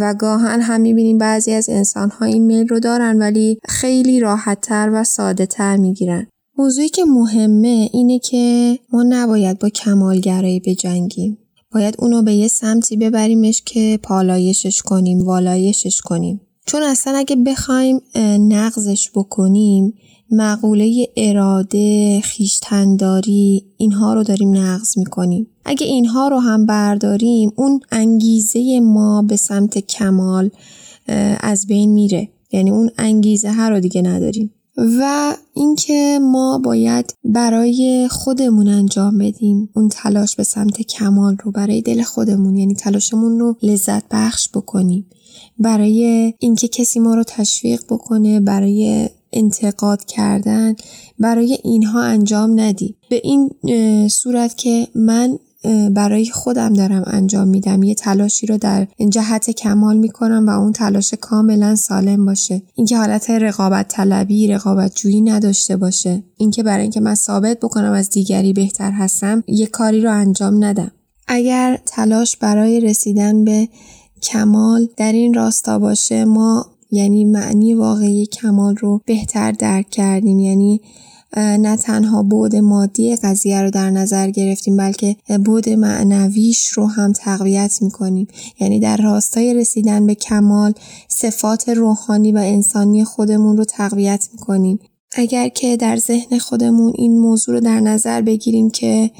و 0.00 0.14
گاهن 0.18 0.60
هم 0.60 0.80
می‌بینیم 0.80 1.18
بعضی 1.18 1.52
از 1.52 1.68
انسان 1.68 2.10
ها 2.10 2.26
این 2.26 2.46
میل 2.46 2.68
رو 2.68 2.80
دارن 2.80 3.18
ولی 3.18 3.58
خیلی 3.68 4.20
راحتتر 4.20 4.90
و 4.92 5.04
ساده 5.04 5.46
تر 5.46 5.76
می‌گیرن. 5.76 6.26
موضوعی 6.58 6.88
که 6.88 7.04
مهمه 7.04 7.88
اینه 7.92 8.18
که 8.18 8.78
ما 8.92 9.02
نباید 9.02 9.58
با 9.58 9.68
کمالگرایی 9.68 10.60
بجنگیم. 10.60 11.38
باید 11.74 11.94
اونو 11.98 12.22
به 12.22 12.34
یه 12.34 12.48
سمتی 12.48 12.96
ببریمش 12.96 13.62
که 13.66 13.98
پالایشش 14.02 14.82
کنیم، 14.82 15.24
والایشش 15.24 16.00
کنیم. 16.00 16.40
چون 16.66 16.82
اصلا 16.82 17.16
اگه 17.16 17.36
بخوایم 17.36 18.00
نقضش 18.40 19.10
بکنیم 19.14 19.94
مقوله 20.30 21.06
اراده، 21.16 22.20
خیشتنداری 22.20 23.64
اینها 23.76 24.14
رو 24.14 24.22
داریم 24.22 24.56
نقض 24.56 24.98
می‌کنیم. 24.98 25.46
اگه 25.64 25.86
اینها 25.86 26.28
رو 26.28 26.38
هم 26.38 26.66
برداریم 26.66 27.52
اون 27.56 27.80
انگیزه 27.92 28.80
ما 28.80 29.22
به 29.22 29.36
سمت 29.36 29.78
کمال 29.78 30.50
از 31.40 31.66
بین 31.66 31.90
میره. 31.92 32.28
یعنی 32.52 32.70
اون 32.70 32.90
انگیزه 32.98 33.52
ها 33.52 33.68
رو 33.68 33.80
دیگه 33.80 34.02
نداریم. 34.02 34.50
و 34.76 35.34
اینکه 35.54 36.18
ما 36.22 36.58
باید 36.58 37.14
برای 37.24 38.08
خودمون 38.10 38.68
انجام 38.68 39.18
بدیم 39.18 39.68
اون 39.74 39.88
تلاش 39.88 40.36
به 40.36 40.42
سمت 40.42 40.82
کمال 40.82 41.36
رو 41.42 41.50
برای 41.50 41.82
دل 41.82 42.02
خودمون 42.02 42.56
یعنی 42.56 42.74
تلاشمون 42.74 43.38
رو 43.38 43.56
لذت 43.62 44.04
بخش 44.10 44.48
بکنیم. 44.54 45.06
برای 45.58 46.34
اینکه 46.38 46.68
کسی 46.68 47.00
ما 47.00 47.14
رو 47.14 47.24
تشویق 47.26 47.82
بکنه 47.88 48.40
برای 48.40 49.08
انتقاد 49.32 50.04
کردن 50.04 50.74
برای 51.18 51.58
اینها 51.64 52.02
انجام 52.02 52.60
ندی 52.60 52.96
به 53.10 53.20
این 53.24 53.50
صورت 54.08 54.56
که 54.56 54.88
من 54.94 55.38
برای 55.90 56.26
خودم 56.26 56.72
دارم 56.72 57.02
انجام 57.06 57.48
میدم. 57.48 57.82
یه 57.82 57.94
تلاشی 57.94 58.46
رو 58.46 58.58
در 58.58 58.86
جهت 59.08 59.50
کمال 59.50 59.96
می‌کنم 59.96 60.46
و 60.46 60.50
اون 60.50 60.72
تلاش 60.72 61.14
کاملا 61.14 61.76
سالم 61.76 62.26
باشه. 62.26 62.62
اینکه 62.74 62.96
حالت 62.96 63.30
رقابت 63.30 63.88
طلبی 63.88 64.48
رقابت 64.48 64.94
جویی 64.94 65.20
نداشته 65.20 65.76
باشه. 65.76 66.22
اینکه 66.36 66.62
برای 66.62 66.82
اینکه 66.82 67.00
من 67.00 67.14
ثابت 67.14 67.60
بکنم 67.60 67.92
از 67.92 68.10
دیگری 68.10 68.52
بهتر 68.52 68.90
هستم 68.90 69.44
یه 69.46 69.66
کاری 69.66 70.00
رو 70.00 70.12
انجام 70.12 70.64
ندم. 70.64 70.90
اگر 71.28 71.78
تلاش 71.86 72.36
برای 72.36 72.80
رسیدن 72.80 73.44
به 73.44 73.68
کمال 74.22 74.88
در 74.96 75.12
این 75.12 75.34
راستا 75.34 75.78
باشه 75.78 76.24
ما 76.24 76.66
یعنی 76.90 77.24
معنی 77.24 77.74
واقعی 77.74 78.26
کمال 78.26 78.76
رو 78.76 79.00
بهتر 79.06 79.52
درک 79.52 79.90
کردیم. 79.90 80.38
یعنی 80.38 80.80
نه 81.36 81.76
تنها 81.76 82.22
بعد 82.22 82.56
مادی 82.56 83.16
قضیه 83.16 83.62
رو 83.62 83.70
در 83.70 83.90
نظر 83.90 84.30
گرفتیم 84.30 84.76
بلکه 84.76 85.16
بعد 85.28 85.68
معنویش 85.68 86.68
رو 86.68 86.86
هم 86.86 87.12
تقویت 87.12 87.78
می‌کنیم. 87.82 88.26
یعنی 88.60 88.80
در 88.80 88.96
راستای 88.96 89.54
رسیدن 89.54 90.06
به 90.06 90.14
کمال 90.14 90.72
صفات 91.08 91.68
روحانی 91.68 92.32
و 92.32 92.38
انسانی 92.38 93.04
خودمون 93.04 93.56
رو 93.56 93.64
تقویت 93.64 94.28
می‌کنیم. 94.32 94.78
اگر 95.16 95.48
که 95.48 95.76
در 95.76 95.96
ذهن 95.96 96.38
خودمون 96.38 96.92
این 96.96 97.18
موضوع 97.18 97.54
رو 97.54 97.60
در 97.60 97.80
نظر 97.80 98.22
بگیریم 98.22 98.70
که 98.70 99.10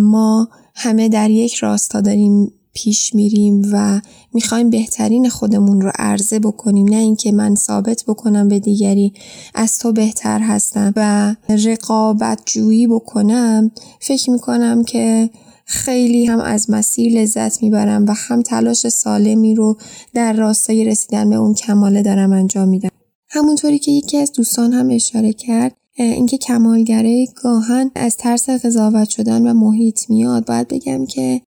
ما 0.00 0.48
همه 0.74 1.08
در 1.08 1.30
یک 1.30 1.54
راستا 1.54 2.00
داریم 2.00 2.52
پیش 2.76 3.14
میریم 3.14 3.62
و 3.72 4.00
می‌خوایم 4.34 4.70
بهترین 4.70 5.28
خودمون 5.28 5.80
رو 5.80 5.92
عرضه 5.98 6.38
بکنیم 6.38 6.88
نه 6.88 6.96
اینکه 6.96 7.32
من 7.32 7.54
ثابت 7.54 8.04
بکنم 8.08 8.48
به 8.48 8.58
دیگری 8.58 9.12
از 9.54 9.78
تو 9.78 9.92
بهتر 9.92 10.40
هستم 10.40 10.92
و 10.96 11.34
رقابت 11.48 12.42
جویی 12.46 12.86
بکنم. 12.86 13.70
فکر 14.00 14.30
می‌کنم 14.30 14.84
که 14.84 15.30
خیلی 15.64 16.26
هم 16.26 16.40
از 16.40 16.70
مسیر 16.70 17.20
لذت 17.20 17.62
می‌برم 17.62 18.06
و 18.08 18.14
هم 18.16 18.42
تلاش 18.42 18.88
سالمی 18.88 19.54
رو 19.54 19.76
در 20.14 20.32
راستای 20.32 20.84
رسیدن 20.84 21.30
به 21.30 21.36
اون 21.36 21.54
کماله 21.54 22.02
دارم 22.02 22.32
انجام 22.32 22.68
میدم. 22.68 22.88
همونطوری 23.28 23.78
که 23.78 23.92
یکی 23.92 24.18
از 24.18 24.32
دوستان 24.32 24.72
هم 24.72 24.90
اشاره 24.90 25.32
کرد 25.32 25.76
اینکه 25.98 26.38
کمالگره 26.38 27.26
گاهن 27.42 27.90
از 27.94 28.16
ترس 28.16 28.50
قضاوت 28.50 29.08
شدن 29.08 29.46
و 29.46 29.54
محیط 29.54 30.10
میاد. 30.10 30.46
باید 30.46 30.68
بگم 30.68 31.06
که 31.06 31.42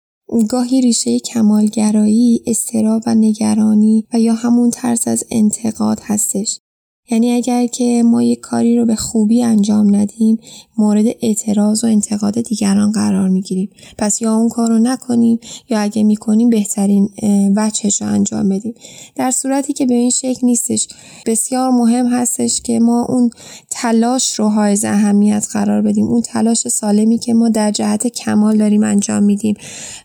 گاهی 0.48 0.80
ریشه 0.80 1.18
کمالگرایی، 1.18 2.42
استراب 2.46 3.02
و 3.06 3.14
نگرانی 3.14 4.04
و 4.14 4.20
یا 4.20 4.34
همون 4.34 4.70
ترس 4.70 5.08
از 5.08 5.24
انتقاد 5.30 6.00
هستش. 6.02 6.60
یعنی 7.10 7.32
اگر 7.32 7.66
که 7.66 8.02
ما 8.06 8.22
یک 8.22 8.40
کاری 8.40 8.78
رو 8.78 8.86
به 8.86 8.96
خوبی 8.96 9.42
انجام 9.42 9.96
ندیم 9.96 10.38
مورد 10.78 11.06
اعتراض 11.20 11.84
و 11.84 11.86
انتقاد 11.86 12.40
دیگران 12.40 12.92
قرار 12.92 13.28
می‌گیریم 13.28 13.70
پس 13.98 14.22
یا 14.22 14.36
اون 14.36 14.48
کار 14.48 14.68
رو 14.68 14.78
نکنیم 14.78 15.38
یا 15.70 15.78
اگه 15.78 16.02
می‌کنیم 16.02 16.50
بهترین 16.50 17.08
وجهش 17.56 18.02
رو 18.02 18.08
انجام 18.08 18.48
بدیم 18.48 18.74
در 19.14 19.30
صورتی 19.30 19.72
که 19.72 19.86
به 19.86 19.94
این 19.94 20.10
شکل 20.10 20.46
نیستش 20.46 20.88
بسیار 21.26 21.70
مهم 21.70 22.06
هستش 22.06 22.60
که 22.60 22.80
ما 22.80 23.04
اون 23.08 23.30
تلاش 23.80 24.38
رو 24.38 24.48
های 24.48 24.78
اهمیت 24.84 25.46
قرار 25.52 25.82
بدیم. 25.82 26.06
اون 26.06 26.22
تلاش 26.22 26.68
سالمی 26.68 27.18
که 27.18 27.34
ما 27.34 27.48
در 27.48 27.70
جهت 27.70 28.06
کمال 28.06 28.56
داریم 28.58 28.82
انجام 28.82 29.22
میدیم 29.22 29.54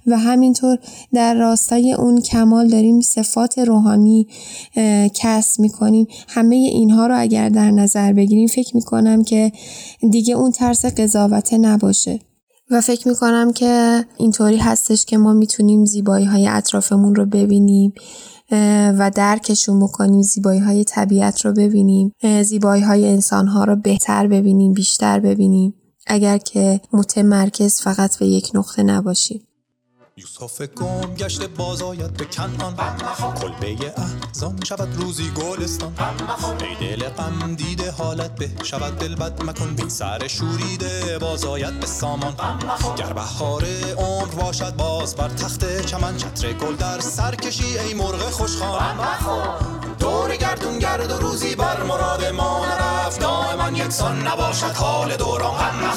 و 0.08 0.18
همینطور 0.18 0.78
در 1.14 1.34
راستای 1.34 1.94
اون 1.94 2.22
کمال 2.22 2.68
داریم 2.68 3.02
صفات 3.02 3.60
روحانی 3.60 4.28
کسب 5.14 5.60
می‌کنیم. 5.60 6.08
همه 6.28 6.56
این 6.56 6.74
اینها 6.74 7.08
رو 7.08 7.20
اگر 7.20 7.50
در 7.50 7.72
نظر 7.72 8.14
بگیریم 8.14 8.48
فکر 8.48 8.76
می‌کنم 8.76 9.24
که 9.24 9.52
دیگه 10.12 10.36
اون 10.36 10.52
ترس 10.52 10.86
قضاوت 10.86 11.54
نباشه. 11.54 12.20
و 12.70 12.82
فکر 12.82 13.08
می‌کنم 13.08 13.54
که 13.54 14.06
اینطوری 14.18 14.58
هستش 14.58 15.06
که 15.06 15.18
ما 15.18 15.34
می‌تونیم 15.34 15.86
زیبایی 15.86 16.26
های 16.26 16.48
اطرافمون 16.48 17.16
رو 17.16 17.26
ببینیم. 17.26 17.94
و 19.00 19.12
درکشون 19.16 19.80
بکنیم 19.80 20.22
زیبایی 20.22 20.60
های 20.60 20.84
طبیعت 20.84 21.46
رو 21.46 21.54
ببینیم 21.54 22.14
زیبایی 22.44 22.84
های 22.84 23.08
انسان 23.08 23.48
ها 23.48 23.64
رو 23.64 23.76
بهتر 23.76 24.28
ببینیم 24.28 24.74
بیشتر 24.74 25.20
ببینیم 25.20 25.74
اگر 26.08 26.38
که 26.38 26.82
متمرکز 26.94 27.82
فقط 27.82 28.18
به 28.18 28.26
یک 28.26 28.52
نقطه 28.54 28.84
نباشیم. 28.84 29.42
یوسف 30.18 30.62
گم 30.62 31.16
گشت 31.16 31.48
باز 31.48 31.82
آید 31.82 32.14
به 32.14 32.26
کنعان. 32.26 32.76
کلبه 33.42 33.94
احزان 33.98 34.60
شود 34.64 34.96
روزی 34.96 35.32
گلستان. 35.32 35.94
ای 36.80 36.96
دل 36.96 37.10
غم 37.10 37.56
دیده 37.56 37.92
حالت 37.92 38.36
به 38.36 38.50
شود 38.64 38.98
دل 38.98 39.16
بد 39.16 39.44
مکن. 39.44 39.76
بی 39.76 39.90
سر 39.90 40.28
شوریده 40.28 41.20
باز 41.20 41.46
آید 41.46 41.80
به 41.80 41.86
سامان. 41.86 42.34
گر 42.98 43.14
بهار 43.14 43.66
عمر 43.98 44.36
باشد 44.36 44.76
باز 44.76 45.16
بر 45.16 45.30
تخت 45.30 45.86
چمن. 45.86 46.18
چتر 46.18 46.54
گل 46.54 46.76
در 46.76 47.00
سر 47.00 47.36
کشی 47.36 47.80
ای 47.80 47.94
مرغ 47.94 48.20
خوشخوان. 48.20 48.98
دور 50.00 50.36
گردون 50.36 50.80
گرد 50.80 51.12
و 51.12 51.18
روزی 51.18 51.56
بر 51.56 51.84
مراد 51.84 52.26
ما 52.26 52.66
نرفت. 52.66 53.20
دائما 53.20 53.78
یکسان 53.78 54.28
نباشد 54.28 54.72
حال 54.76 55.16
دوران. 55.16 55.54
غم 55.54 55.94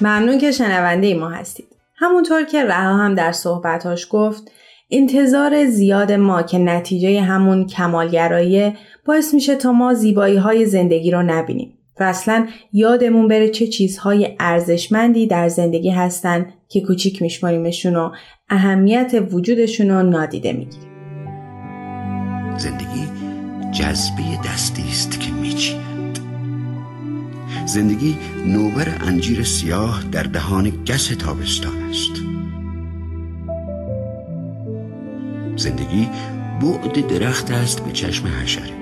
ممنون 0.00 0.38
که 0.38 0.52
شنونده 0.52 1.14
ما 1.14 1.28
هستید. 1.30 1.79
همونطور 2.00 2.44
که 2.44 2.64
رها 2.64 2.96
هم 2.96 3.14
در 3.14 3.32
صحبتاش 3.32 4.06
گفت 4.10 4.50
انتظار 4.90 5.66
زیاد 5.66 6.12
ما 6.12 6.42
که 6.42 6.58
نتیجه 6.58 7.20
همون 7.20 7.66
کمالگرایی 7.66 8.72
باعث 9.06 9.34
میشه 9.34 9.54
تا 9.54 9.72
ما 9.72 9.94
زیبایی 9.94 10.36
های 10.36 10.66
زندگی 10.66 11.10
رو 11.10 11.22
نبینیم 11.22 11.78
و 12.00 12.02
اصلا 12.02 12.46
یادمون 12.72 13.28
بره 13.28 13.48
چه 13.48 13.66
چیزهای 13.66 14.36
ارزشمندی 14.40 15.26
در 15.26 15.48
زندگی 15.48 15.90
هستن 15.90 16.52
که 16.68 16.80
کوچیک 16.80 17.22
میشماریمشون 17.22 17.96
و 17.96 18.10
اهمیت 18.48 19.26
وجودشون 19.30 19.90
رو 19.90 20.02
نادیده 20.02 20.52
می‌گیریم. 20.52 20.90
زندگی 22.56 23.08
جذبه 23.72 24.22
دستی 24.44 24.82
است 24.82 25.20
که 25.20 25.32
میچیند 25.32 25.89
زندگی 27.72 28.16
نوبر 28.46 28.96
انجیر 29.00 29.44
سیاه 29.44 30.04
در 30.12 30.22
دهان 30.22 30.70
گس 30.70 31.06
تابستان 31.06 31.82
است. 31.90 32.12
زندگی 35.56 36.08
بعد 36.62 37.06
درخت 37.06 37.50
است 37.50 37.80
به 37.80 37.92
چشم 37.92 38.26
حشره 38.26 38.72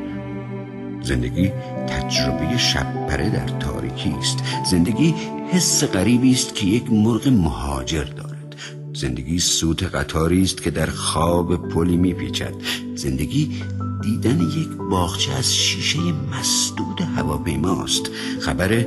زندگی 1.02 1.48
تجربه 1.88 2.58
شبپره 2.58 3.30
در 3.30 3.48
تاریکی 3.48 4.10
است. 4.18 4.38
زندگی 4.70 5.14
حس 5.52 5.84
غریبی 5.84 6.32
است 6.32 6.54
که 6.54 6.66
یک 6.66 6.92
مرغ 6.92 7.28
مهاجر 7.28 8.04
دارد. 8.04 8.56
زندگی 8.94 9.38
سوت 9.38 9.82
قطاری 9.82 10.42
است 10.42 10.62
که 10.62 10.70
در 10.70 10.86
خواب 10.86 11.68
پلی 11.68 11.96
میپیچد. 11.96 12.54
زندگی 12.94 13.62
دیدن 14.02 14.40
یک 14.40 14.68
باغچه 14.68 15.32
از 15.32 15.54
شیشه 15.54 15.98
مسدود 16.38 17.00
هواپیماست. 17.16 18.10
خبر 18.40 18.86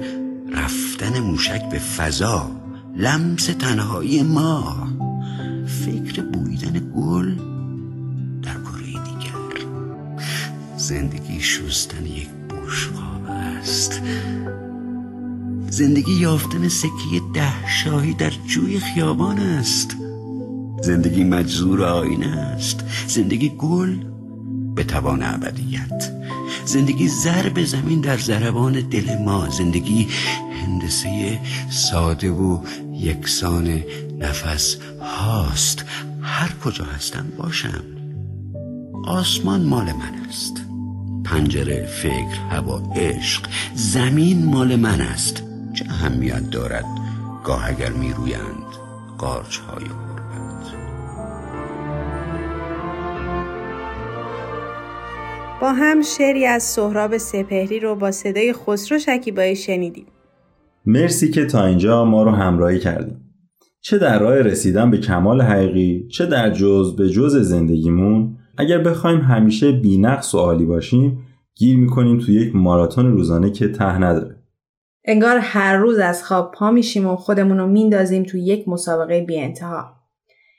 رفتن 0.53 1.19
موشک 1.19 1.69
به 1.69 1.79
فضا 1.79 2.51
لمس 2.95 3.45
تنهایی 3.45 4.23
ما. 4.23 4.87
فکر 5.85 6.21
بویدن 6.21 6.91
گل 6.95 7.35
در 8.41 8.53
کره 8.53 8.85
دیگر. 8.85 9.67
زندگی 10.77 11.41
شستن 11.41 12.05
یک 12.05 12.27
بشقاب 12.29 13.25
است. 13.29 14.01
زندگی 15.69 16.13
یافتن 16.13 16.67
سکه 16.67 17.21
ده 17.33 17.67
شاهی 17.67 18.13
در 18.13 18.31
جوی 18.47 18.79
خیابان 18.79 19.39
است. 19.39 19.95
زندگی 20.83 21.23
مجزور 21.23 21.83
آینه 21.83 22.27
است. 22.27 22.83
زندگی 23.07 23.49
گل 23.49 24.10
به 24.75 24.83
توان 24.83 25.23
ابدیت. 25.23 26.11
زندگی 26.65 27.07
ضرب 27.07 27.63
زمین 27.63 28.01
در 28.01 28.17
ضربان 28.17 28.73
دل 28.73 29.17
ما. 29.17 29.49
زندگی 29.49 30.07
هندسه 30.61 31.39
ساده 31.69 32.31
و 32.31 32.59
یکسان 32.93 33.83
نفس 34.19 34.77
هاست. 35.01 35.85
هر 36.21 36.51
کجا 36.63 36.85
هستم 36.85 37.27
باشم. 37.37 37.83
آسمان 39.05 39.61
مال 39.61 39.85
من 39.85 40.27
است. 40.29 40.53
پنجره 41.25 41.85
فکر 41.85 42.39
هوا 42.51 42.93
عشق 42.95 43.41
زمین 43.75 44.45
مال 44.45 44.75
من 44.75 45.01
است. 45.01 45.43
چه 45.73 45.85
اهمیت 45.89 46.49
دارد 46.49 46.85
گاه 47.43 47.69
اگر 47.69 47.89
میرویند 47.89 48.71
قارچ 49.17 49.57
های 49.57 49.85
با 55.61 55.71
هم 55.71 56.01
شعری 56.01 56.45
از 56.45 56.63
سهراب 56.63 57.17
سپهری 57.17 57.79
رو 57.79 57.95
با 57.95 58.11
صدای 58.11 58.53
خسرو 58.53 58.99
شکیبایی 58.99 59.55
شنیدیم 59.55 60.05
مرسی 60.85 61.31
که 61.31 61.45
تا 61.45 61.65
اینجا 61.65 62.05
ما 62.05 62.23
رو 62.23 62.31
همراهی 62.31 62.79
کردیم 62.79 63.21
چه 63.81 63.97
در 63.97 64.19
راه 64.19 64.35
رسیدن 64.35 64.91
به 64.91 64.97
کمال 64.97 65.41
حقیقی 65.41 66.07
چه 66.07 66.25
در 66.25 66.49
جز 66.49 66.95
به 66.95 67.09
جز 67.09 67.35
زندگیمون 67.35 68.37
اگر 68.57 68.77
بخوایم 68.77 69.19
همیشه 69.19 69.71
بینقص 69.71 70.35
و 70.35 70.37
عالی 70.37 70.65
باشیم 70.65 71.19
گیر 71.55 71.77
می‌کنیم 71.77 72.19
تو 72.19 72.31
یک 72.31 72.55
ماراتون 72.55 73.11
روزانه 73.11 73.51
که 73.51 73.67
ته 73.67 73.97
نداره 73.97 74.35
انگار 75.05 75.37
هر 75.37 75.77
روز 75.77 75.97
از 75.97 76.23
خواب 76.23 76.51
پا 76.51 76.71
میشیم 76.71 77.07
و 77.07 77.15
خودمون 77.15 77.57
رو 77.57 77.67
میندازیم 77.67 78.23
تو 78.23 78.37
یک 78.37 78.67
مسابقه 78.67 79.21
بی 79.21 79.39
انتها. 79.39 79.95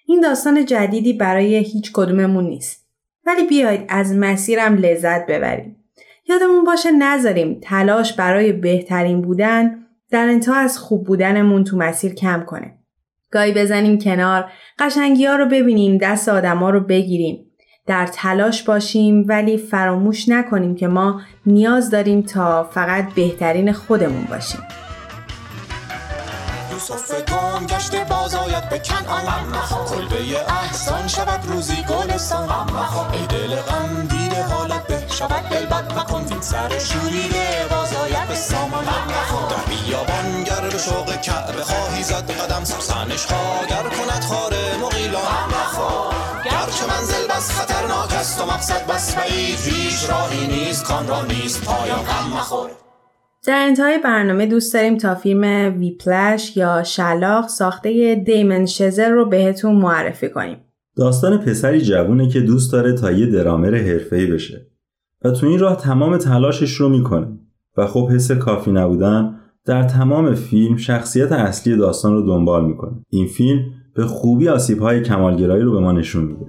این 0.07 0.21
داستان 0.21 0.65
جدیدی 0.67 1.13
برای 1.13 1.57
هیچ 1.57 1.93
کدوممون 1.93 2.45
نیست. 2.45 2.82
ولی 3.27 3.47
بیایید 3.47 3.85
از 3.89 4.15
مسیرم 4.15 4.77
لذت 4.77 5.27
ببریم. 5.27 5.77
یادمون 6.29 6.65
باشه 6.65 6.91
نذاریم 6.91 7.61
تلاش 7.63 8.13
برای 8.13 8.53
بهترین 8.53 9.23
بودن 9.23 9.79
در 10.11 10.29
انتها 10.29 10.55
از 10.55 10.79
خوب 10.79 11.07
بودنمون 11.07 11.65
تو 11.65 11.77
مسیر 11.77 12.15
کم 12.15 12.43
کنه. 12.47 12.75
گاهی 13.31 13.53
بزنیم 13.53 13.99
کنار، 13.99 14.45
قشنگی 14.79 15.27
ها 15.27 15.37
رو 15.37 15.47
ببینیم، 15.47 15.99
دست 15.99 16.29
آدما 16.29 16.71
رو 16.71 16.81
بگیریم. 16.81 17.47
در 17.87 18.07
تلاش 18.07 18.63
باشیم 18.63 19.25
ولی 19.29 19.59
فراموش 19.59 20.29
نکنیم 20.29 20.75
که 20.75 20.89
ما 20.89 21.21
نیاز 21.47 21.91
داریم 21.91 22.23
تا 22.23 22.65
فقط 22.65 23.15
بهترین 23.15 23.73
خودمون 23.73 24.25
باشیم. 24.31 24.82
یوسف 26.91 27.23
گم 27.25 27.67
گشته 27.67 28.05
باز 28.05 28.35
آید 28.35 28.69
به 28.69 28.79
کنعان. 28.79 29.53
کلبه 29.89 30.53
احسان 30.53 31.09
شود 31.09 31.47
روزی 31.47 31.83
گلستان. 31.83 32.51
ای 33.13 33.27
دل 33.27 33.57
غم 33.57 34.07
دیده 34.07 34.45
حالت 34.45 34.87
به 34.87 35.05
شود 35.09 35.49
دل 35.49 35.67
بد 35.67 35.99
مکن. 35.99 36.25
وین 36.25 36.41
سر 36.41 36.79
شوریده 36.79 37.67
باز 37.71 37.95
آید 37.95 38.29
به 38.29 38.35
سامان. 38.35 38.85
در 38.85 39.57
بیابان 39.69 40.45
گر 40.45 40.69
به 40.71 40.79
شوق 40.79 41.21
کعبه 41.21 41.65
خواهی 41.65 42.03
زد 42.03 42.31
قدم. 42.31 42.65
سرسنش 42.65 43.27
گر 43.69 43.83
کند 43.83 44.25
خار 44.25 44.55
مغیلان. 44.81 45.23
گرچه 46.45 46.87
منزل 46.87 47.27
بس 47.27 47.51
خطرناک 47.51 48.13
است 48.13 48.41
و 48.41 48.47
مقصد 48.47 48.87
بس 48.87 49.15
بعید 49.15 49.61
هیچ 49.61 50.11
راهی 50.11 50.47
نیست 50.47 50.85
کان 50.85 51.09
را 51.09 51.23
نیست 51.23 51.65
پایان. 51.65 52.03
غم 52.03 52.29
مخور 52.29 52.82
در 53.47 53.67
انتهای 53.67 53.99
برنامه 54.05 54.47
دوست 54.47 54.75
داریم 54.75 54.97
تا 54.97 55.15
فیلم 55.15 55.75
ویپلش 55.79 56.57
یا 56.57 56.83
شلاق 56.83 57.49
ساخته 57.49 58.15
دیمن 58.15 58.67
شزر 58.67 59.09
رو 59.09 59.25
بهتون 59.25 59.75
معرفی 59.75 60.29
کنیم. 60.29 60.57
داستان 60.97 61.39
پسری 61.39 61.81
جوونه 61.81 62.29
که 62.29 62.41
دوست 62.41 62.73
داره 62.73 62.93
تا 62.93 63.11
یه 63.11 63.27
درامر 63.27 63.75
حرفه‌ای 63.75 64.27
بشه 64.27 64.67
و 65.25 65.31
تو 65.31 65.47
این 65.47 65.59
راه 65.59 65.77
تمام 65.77 66.17
تلاشش 66.17 66.73
رو 66.73 66.89
می‌کنه 66.89 67.29
و 67.77 67.87
خب 67.87 68.09
حس 68.11 68.33
کافی 68.33 68.73
نبودن 68.73 69.41
در 69.65 69.83
تمام 69.83 70.35
فیلم 70.35 70.77
شخصیت 70.77 71.33
اصلی 71.33 71.77
داستان 71.77 72.13
رو 72.13 72.27
دنبال 72.27 72.65
می‌کنه. 72.65 72.93
این 73.09 73.27
فیلم 73.27 73.65
به 73.95 74.07
خوبی 74.07 74.49
آسیب‌های 74.49 75.03
کمالگرایی 75.03 75.63
رو 75.63 75.73
به 75.73 75.81
ما 75.81 75.93
نشون 75.93 76.25
میده. 76.25 76.47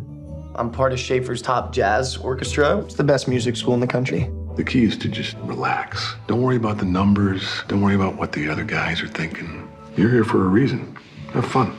I'm 0.55 0.69
part 0.77 0.91
of 0.93 0.99
Schaefer's 0.99 1.41
top 1.41 1.71
jazz 1.71 2.17
orchestra. 2.17 2.83
It's 2.87 2.95
the 2.95 3.09
best 3.13 3.27
music 3.27 3.55
school 3.55 3.73
in 3.73 3.81
the 3.87 3.93
country. 3.97 4.42
The 4.55 4.63
key 4.63 4.83
is 4.83 4.95
to 4.97 5.07
just 5.09 5.35
relax. 5.53 6.15
Don't 6.27 6.43
worry 6.43 6.57
about 6.57 6.77
the 6.77 6.85
numbers. 6.85 7.41
Don't 7.67 7.81
worry 7.81 7.95
about 7.95 8.15
what 8.19 8.33
the 8.33 8.47
other 8.51 8.63
guys 8.63 9.01
are 9.01 9.07
thinking. 9.07 9.67
You're 9.97 10.11
here 10.11 10.23
for 10.23 10.45
a 10.45 10.47
reason. 10.47 10.95
Have 11.33 11.47
fun. 11.47 11.69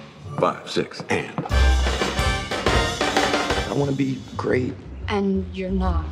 Five, 0.41 0.69
six, 0.69 1.01
and. 1.09 1.47
I 3.71 3.75
want 3.77 3.91
to 3.91 3.97
be 3.97 4.19
great. 4.37 4.75
And 5.07 5.45
you're 5.55 5.71
not. 5.71 6.05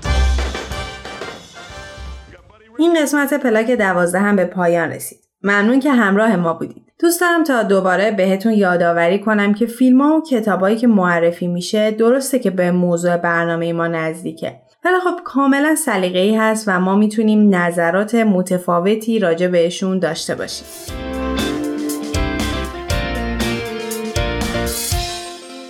این 2.79 3.03
قسمت 3.03 3.35
پلاک 3.35 3.70
دوازده 3.70 4.20
هم 4.20 4.37
به 4.37 4.44
پایان 4.44 4.88
رسید. 4.88 5.18
ممنون 5.42 5.81
که 5.81 5.92
همراه 5.92 6.37
ما 6.37 6.55
بودید. 6.55 6.92
دوست 6.98 7.20
دارم 7.20 7.44
تا 7.44 7.62
دوباره 7.62 8.11
بهتون 8.11 8.53
یادآوری 8.53 9.18
کنم 9.18 9.55
که 9.55 9.66
فیلم 9.66 10.01
ها 10.01 10.16
و 10.16 10.22
کتابایی 10.31 10.77
که 10.77 10.87
معرفی 10.87 11.46
میشه 11.46 11.90
درسته 11.90 12.38
که 12.38 12.51
به 12.51 12.70
موضوع 12.70 13.16
برنامه 13.16 13.72
ما 13.72 13.87
نزدیکه. 13.87 14.62
ولی 14.85 14.95
خب 15.05 15.25
کاملا 15.25 15.75
سلیقه‌ای 15.75 16.37
هست 16.37 16.64
و 16.66 16.81
ما 16.81 16.97
می‌تونیم 16.97 17.55
نظرات 17.55 18.14
متفاوتی 18.14 19.18
راجع 19.18 19.47
بهشون 19.49 19.99
داشته 19.99 20.35
باشیم. 20.35 20.66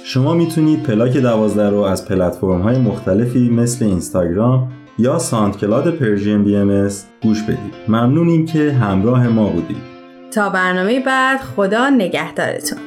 شما 0.05 0.35
می‌تونید 0.35 0.83
پلاک 0.83 1.17
دوازده 1.17 1.71
رو 1.71 1.81
از 1.81 2.09
پلتفرم 2.09 2.63
های 2.63 2.79
مختلفی 2.79 3.51
مثل 3.51 3.85
اینستاگرام 3.85 4.73
یا 4.99 5.19
SoundCloud 5.19 5.91
Persian 5.91 6.45
BMS 6.45 6.89
گوش 7.23 7.43
بدید. 7.43 7.75
ممنونیم 7.89 8.47
که 8.47 8.73
همراه 8.73 9.29
ما 9.29 9.49
بودید. 9.49 9.83
تا 10.35 10.49
برنامه 10.49 11.01
بعد 11.01 11.41
خدا 11.41 11.89
نگهدارتون. 11.89 12.79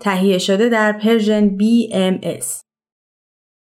تهیه 0.00 0.38
شده 0.38 0.68
در 0.68 0.92
Persian 0.92 1.58
BMS 1.58 2.67